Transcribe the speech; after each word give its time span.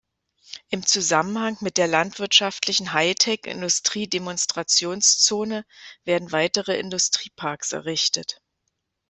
Im 0.69 0.83
Zusammenhang 0.83 1.59
mit 1.61 1.77
der 1.77 1.85
Landwirtschaftlichen 1.85 2.91
High-Tech-Industrie-Demonstrationszone 2.93 5.63
werden 6.05 6.31
weitere 6.31 6.79
Industrieparks 6.79 7.71
errichtet. 7.71 8.41